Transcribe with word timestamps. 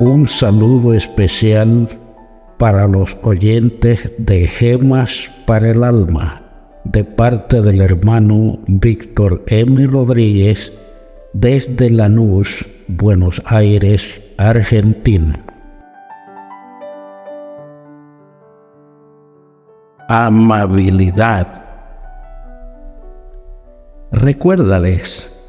Un 0.00 0.28
saludo 0.28 0.94
especial 0.94 1.86
para 2.56 2.86
los 2.86 3.18
oyentes 3.22 4.10
de 4.16 4.46
Gemas 4.46 5.30
para 5.46 5.72
el 5.72 5.84
Alma, 5.84 6.40
de 6.84 7.04
parte 7.04 7.60
del 7.60 7.82
hermano 7.82 8.60
Víctor 8.66 9.44
M. 9.48 9.86
Rodríguez, 9.86 10.72
desde 11.34 11.90
Lanús, 11.90 12.66
Buenos 12.88 13.42
Aires, 13.44 14.22
Argentina. 14.38 15.44
Amabilidad. 20.08 21.62
Recuérdales 24.12 25.39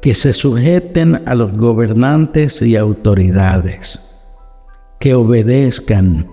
que 0.00 0.14
se 0.14 0.32
sujeten 0.32 1.22
a 1.26 1.34
los 1.34 1.52
gobernantes 1.56 2.62
y 2.62 2.76
autoridades, 2.76 4.18
que 4.98 5.14
obedezcan, 5.14 6.26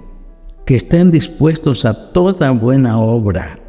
que 0.65 0.75
estén 0.75 1.11
dispuestos 1.11 1.85
a 1.85 2.11
toda 2.11 2.51
buena 2.51 2.99
obra, 2.99 3.59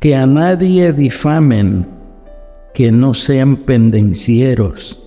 que 0.00 0.16
a 0.16 0.26
nadie 0.26 0.92
difamen, 0.92 1.88
que 2.74 2.90
no 2.90 3.14
sean 3.14 3.56
pendencieros, 3.56 5.00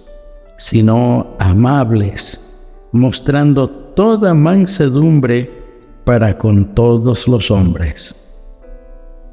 sino 0.58 1.36
amables, 1.40 2.62
mostrando 2.92 3.70
toda 3.70 4.34
mansedumbre 4.34 5.64
para 6.06 6.38
con 6.38 6.74
todos 6.74 7.28
los 7.28 7.50
hombres. 7.52 8.32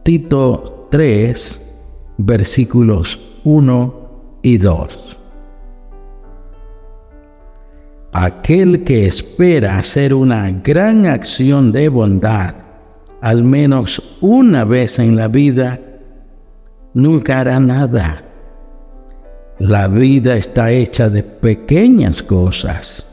Tito 0.02 0.88
3, 0.90 1.82
versículos 2.18 3.20
1 3.44 3.99
y 4.42 4.58
2. 4.58 5.18
Aquel 8.12 8.82
que 8.82 9.06
espera 9.06 9.78
hacer 9.78 10.14
una 10.14 10.50
gran 10.50 11.06
acción 11.06 11.70
de 11.70 11.88
bondad, 11.88 12.54
al 13.20 13.44
menos 13.44 14.16
una 14.20 14.64
vez 14.64 14.98
en 14.98 15.14
la 15.16 15.28
vida, 15.28 15.80
nunca 16.92 17.40
hará 17.40 17.60
nada. 17.60 18.24
La 19.58 19.88
vida 19.88 20.36
está 20.36 20.72
hecha 20.72 21.08
de 21.08 21.22
pequeñas 21.22 22.22
cosas. 22.22 23.06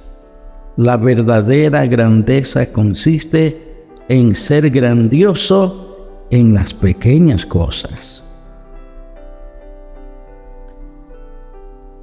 La 0.78 0.98
verdadera 0.98 1.86
grandeza 1.86 2.72
consiste 2.72 3.86
en 4.10 4.34
ser 4.34 4.70
grandioso 4.70 6.26
en 6.32 6.54
las 6.54 6.74
pequeñas 6.74 7.46
cosas. 7.46 8.37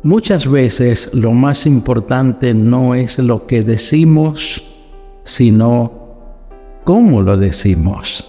Muchas 0.05 0.47
veces 0.47 1.15
lo 1.15 1.33
más 1.33 1.65
importante 1.65 2.53
no 2.53 2.95
es 2.95 3.19
lo 3.19 3.47
que 3.47 3.63
decimos, 3.63 4.63
sino 5.23 5.93
cómo 6.85 7.23
lo 7.23 7.39
decimos. 7.39 8.23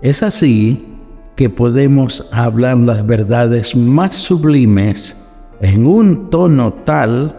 Es 0.00 0.22
así 0.22 0.96
que 1.36 1.50
podemos 1.50 2.26
hablar 2.32 2.78
las 2.78 3.06
verdades 3.06 3.76
más 3.76 4.16
sublimes 4.16 5.14
en 5.60 5.86
un 5.86 6.30
tono 6.30 6.72
tal 6.84 7.36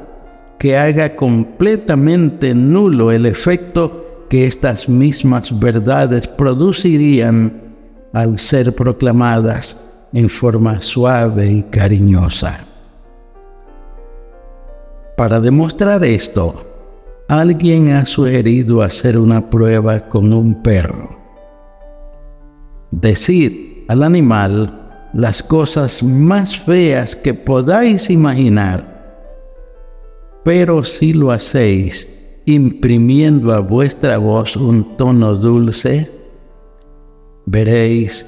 que 0.59 0.77
haga 0.77 1.15
completamente 1.15 2.53
nulo 2.53 3.11
el 3.11 3.25
efecto 3.25 4.27
que 4.29 4.45
estas 4.45 4.87
mismas 4.87 5.59
verdades 5.59 6.27
producirían 6.27 7.63
al 8.13 8.37
ser 8.37 8.75
proclamadas 8.75 9.89
en 10.13 10.29
forma 10.29 10.79
suave 10.79 11.51
y 11.51 11.63
cariñosa. 11.63 12.67
Para 15.21 15.39
demostrar 15.39 16.03
esto, 16.03 16.65
alguien 17.27 17.89
ha 17.89 18.07
sugerido 18.07 18.81
hacer 18.81 19.19
una 19.19 19.51
prueba 19.51 19.99
con 19.99 20.33
un 20.33 20.63
perro. 20.63 21.09
Decid 22.89 23.83
al 23.87 24.01
animal 24.01 25.09
las 25.13 25.43
cosas 25.43 26.01
más 26.01 26.57
feas 26.57 27.15
que 27.15 27.35
podáis 27.35 28.09
imaginar, 28.09 29.29
pero 30.43 30.83
si 30.83 31.13
lo 31.13 31.29
hacéis 31.29 32.41
imprimiendo 32.47 33.53
a 33.53 33.59
vuestra 33.59 34.17
voz 34.17 34.55
un 34.55 34.97
tono 34.97 35.35
dulce, 35.35 36.09
veréis 37.45 38.25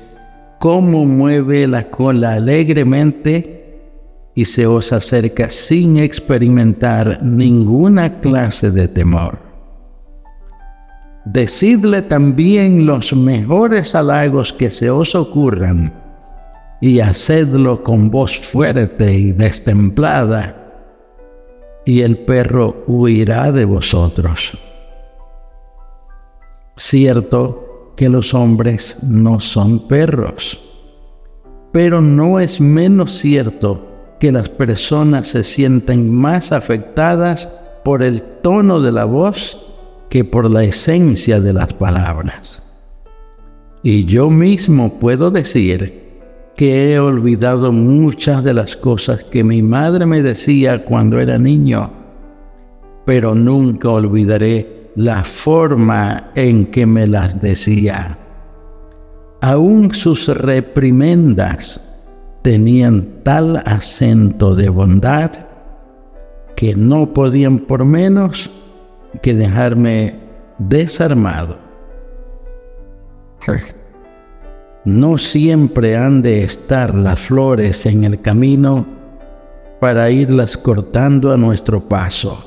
cómo 0.59 1.05
mueve 1.05 1.65
la 1.65 1.89
cola 1.89 2.33
alegremente 2.33 3.62
y 4.35 4.45
se 4.45 4.65
os 4.65 4.91
acerca 4.91 5.49
sin 5.49 5.97
experimentar 5.97 7.21
ninguna 7.23 8.19
clase 8.19 8.71
de 8.71 8.87
temor. 8.87 9.39
Decidle 11.25 12.01
también 12.01 12.85
los 12.85 13.13
mejores 13.13 13.95
halagos 13.95 14.51
que 14.51 14.69
se 14.69 14.89
os 14.89 15.15
ocurran 15.15 15.93
y 16.81 16.99
hacedlo 16.99 17.83
con 17.83 18.09
voz 18.09 18.39
fuerte 18.39 19.13
y 19.13 19.31
destemplada, 19.31 20.59
y 21.85 22.01
el 22.01 22.17
perro 22.19 22.83
huirá 22.87 23.51
de 23.51 23.65
vosotros. 23.65 24.57
Cierto 26.75 27.93
que 27.95 28.09
los 28.09 28.33
hombres 28.33 29.03
no 29.03 29.39
son 29.39 29.87
perros, 29.87 30.59
pero 31.71 32.01
no 32.01 32.39
es 32.39 32.59
menos 32.59 33.11
cierto 33.11 33.92
que 34.23 34.31
las 34.31 34.47
personas 34.47 35.27
se 35.27 35.43
sienten 35.43 36.09
más 36.09 36.53
afectadas 36.53 37.59
por 37.83 38.01
el 38.01 38.21
tono 38.41 38.79
de 38.79 38.93
la 38.93 39.03
voz 39.03 39.59
que 40.09 40.23
por 40.23 40.49
la 40.49 40.63
esencia 40.63 41.41
de 41.41 41.51
las 41.51 41.73
palabras. 41.73 42.79
Y 43.83 44.05
yo 44.05 44.29
mismo 44.29 44.97
puedo 44.97 45.29
decir 45.29 46.21
que 46.55 46.93
he 46.93 46.99
olvidado 46.99 47.73
muchas 47.73 48.45
de 48.45 48.53
las 48.53 48.77
cosas 48.77 49.25
que 49.25 49.43
mi 49.43 49.61
madre 49.61 50.05
me 50.05 50.21
decía 50.21 50.85
cuando 50.85 51.19
era 51.19 51.37
niño, 51.37 51.91
pero 53.05 53.35
nunca 53.35 53.89
olvidaré 53.89 54.89
la 54.95 55.25
forma 55.25 56.31
en 56.33 56.67
que 56.67 56.85
me 56.85 57.07
las 57.07 57.41
decía. 57.41 58.17
Aún 59.41 59.93
sus 59.93 60.29
reprimendas 60.29 61.92
tenían 62.43 63.23
tal 63.23 63.63
acento 63.65 64.53
de 64.53 64.69
bondad 64.69 65.31
que 66.55 66.75
no 66.75 67.13
podían 67.13 67.57
por 67.57 67.85
menos 67.85 68.51
que 69.23 69.33
dejarme 69.33 70.19
desarmado. 70.59 71.57
No 74.85 75.17
siempre 75.17 75.95
han 75.95 76.21
de 76.21 76.43
estar 76.43 76.93
las 76.93 77.17
flores 77.17 77.85
en 77.85 78.03
el 78.03 78.19
camino 78.19 78.85
para 79.79 80.11
irlas 80.11 80.57
cortando 80.57 81.31
a 81.31 81.37
nuestro 81.37 81.87
paso. 81.87 82.43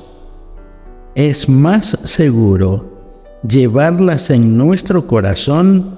Es 1.15 1.49
más 1.49 1.85
seguro 1.85 3.39
llevarlas 3.41 4.29
en 4.29 4.55
nuestro 4.55 5.07
corazón 5.07 5.97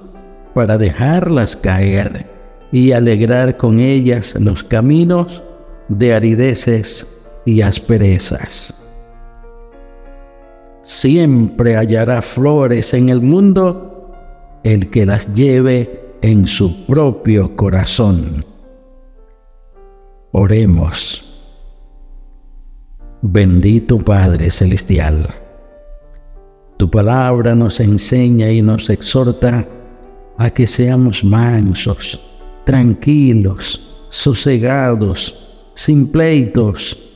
para 0.54 0.78
dejarlas 0.78 1.56
caer 1.56 2.39
y 2.72 2.92
alegrar 2.92 3.56
con 3.56 3.80
ellas 3.80 4.36
los 4.40 4.62
caminos 4.62 5.42
de 5.88 6.14
arideces 6.14 7.24
y 7.44 7.62
asperezas. 7.62 8.76
Siempre 10.82 11.76
hallará 11.76 12.22
flores 12.22 12.94
en 12.94 13.08
el 13.08 13.20
mundo 13.20 14.14
el 14.62 14.90
que 14.90 15.06
las 15.06 15.32
lleve 15.34 16.14
en 16.22 16.46
su 16.46 16.86
propio 16.86 17.56
corazón. 17.56 18.44
Oremos. 20.32 21.26
Bendito 23.22 23.98
Padre 23.98 24.50
Celestial, 24.50 25.28
tu 26.78 26.90
palabra 26.90 27.54
nos 27.54 27.78
enseña 27.80 28.50
y 28.50 28.62
nos 28.62 28.88
exhorta 28.88 29.68
a 30.38 30.50
que 30.50 30.66
seamos 30.66 31.22
mansos 31.22 32.29
tranquilos, 32.70 34.06
sosegados, 34.08 35.72
sin 35.74 36.12
pleitos, 36.12 37.10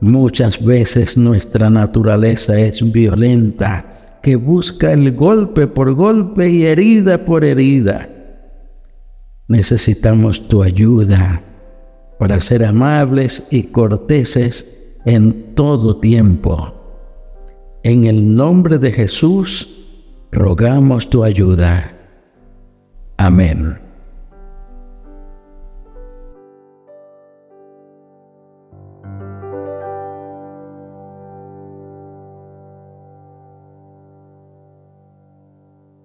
Muchas 0.00 0.64
veces 0.64 1.18
nuestra 1.18 1.68
naturaleza 1.68 2.58
es 2.58 2.90
violenta, 2.90 4.18
que 4.22 4.36
busca 4.36 4.94
el 4.94 5.14
golpe 5.14 5.66
por 5.66 5.92
golpe 5.92 6.48
y 6.48 6.64
herida 6.64 7.26
por 7.26 7.44
herida. 7.44 8.08
Necesitamos 9.46 10.48
tu 10.48 10.62
ayuda 10.62 11.42
para 12.18 12.40
ser 12.40 12.64
amables 12.64 13.46
y 13.50 13.64
corteses 13.64 14.94
en 15.04 15.54
todo 15.54 16.00
tiempo. 16.00 16.74
En 17.82 18.04
el 18.04 18.34
nombre 18.34 18.78
de 18.78 18.92
Jesús, 18.92 19.86
rogamos 20.32 21.10
tu 21.10 21.24
ayuda. 21.24 21.94
Amén. 23.18 23.89